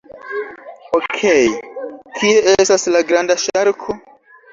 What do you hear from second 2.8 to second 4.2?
la granda ŝarko?